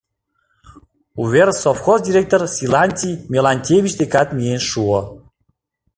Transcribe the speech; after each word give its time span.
Увер 1.21 1.49
совхоз 1.61 1.99
директор 2.07 2.41
Силантий 2.55 3.15
Мелантьевич 3.31 3.93
декат 4.01 4.29
миен 4.37 4.61
шуо. 4.69 4.99